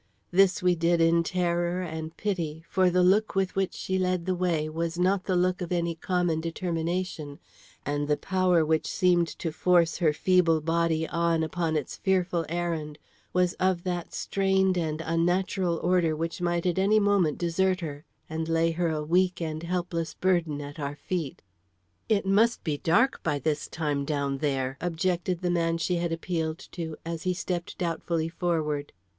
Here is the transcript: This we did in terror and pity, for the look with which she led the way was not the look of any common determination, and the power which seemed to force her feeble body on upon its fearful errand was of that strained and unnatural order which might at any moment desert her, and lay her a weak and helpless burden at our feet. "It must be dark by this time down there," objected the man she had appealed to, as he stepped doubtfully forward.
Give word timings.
This 0.31 0.63
we 0.63 0.73
did 0.73 0.99
in 0.99 1.21
terror 1.21 1.83
and 1.83 2.17
pity, 2.17 2.63
for 2.67 2.89
the 2.89 3.03
look 3.03 3.35
with 3.35 3.55
which 3.55 3.75
she 3.75 3.99
led 3.99 4.25
the 4.25 4.33
way 4.33 4.67
was 4.67 4.97
not 4.97 5.25
the 5.25 5.35
look 5.35 5.61
of 5.61 5.71
any 5.71 5.93
common 5.93 6.41
determination, 6.41 7.37
and 7.85 8.07
the 8.07 8.17
power 8.17 8.65
which 8.65 8.87
seemed 8.87 9.27
to 9.37 9.51
force 9.51 9.97
her 9.97 10.11
feeble 10.11 10.59
body 10.59 11.07
on 11.07 11.43
upon 11.43 11.75
its 11.75 11.97
fearful 11.97 12.47
errand 12.49 12.97
was 13.31 13.53
of 13.59 13.83
that 13.83 14.11
strained 14.11 14.75
and 14.75 15.01
unnatural 15.05 15.77
order 15.83 16.15
which 16.15 16.41
might 16.41 16.65
at 16.65 16.79
any 16.79 16.99
moment 16.99 17.37
desert 17.37 17.81
her, 17.81 18.03
and 18.27 18.49
lay 18.49 18.71
her 18.71 18.89
a 18.89 19.03
weak 19.03 19.39
and 19.39 19.61
helpless 19.61 20.15
burden 20.15 20.61
at 20.61 20.79
our 20.79 20.95
feet. 20.95 21.43
"It 22.09 22.25
must 22.25 22.63
be 22.63 22.79
dark 22.79 23.21
by 23.21 23.37
this 23.37 23.67
time 23.67 24.05
down 24.05 24.39
there," 24.39 24.77
objected 24.81 25.41
the 25.41 25.51
man 25.51 25.77
she 25.77 25.97
had 25.97 26.11
appealed 26.11 26.57
to, 26.71 26.95
as 27.05 27.21
he 27.21 27.35
stepped 27.35 27.77
doubtfully 27.77 28.29
forward. 28.29 28.93